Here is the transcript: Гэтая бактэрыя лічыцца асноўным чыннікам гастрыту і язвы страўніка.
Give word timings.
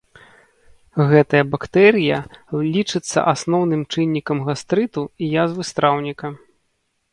Гэтая 1.11 1.41
бактэрыя 1.55 2.17
лічыцца 2.77 3.19
асноўным 3.33 3.81
чыннікам 3.93 4.37
гастрыту 4.51 5.01
і 5.25 5.33
язвы 5.43 5.63
страўніка. 5.73 6.27